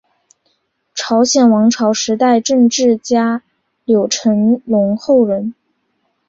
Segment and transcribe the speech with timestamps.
[0.95, 3.43] 朝鲜王朝时代政治家
[3.85, 5.53] 柳成龙后人。